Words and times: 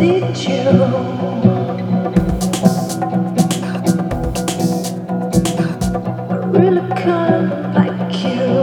Really 0.00 0.30
kind 6.96 7.52
of 7.52 7.74
like 7.74 8.24
you. 8.24 8.59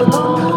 alone. 0.00 0.49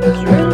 That's 0.00 0.24
right. 0.24 0.45